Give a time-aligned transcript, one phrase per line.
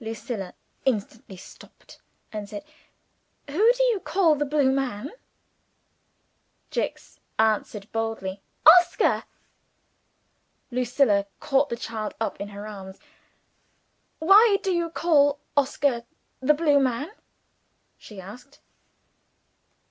[0.00, 0.54] Lucilla
[0.86, 2.00] instantly stopped,
[2.32, 2.64] and said,
[3.50, 5.10] "Who do you call 'The Blue Man'?"
[6.70, 9.24] Jicks answered boldly, "Oscar."
[10.70, 12.98] Lucilla caught the child up in her arms.
[14.20, 16.06] "Why do you call Oscar
[16.40, 17.10] 'The Blue Man'?"
[17.98, 18.60] she asked.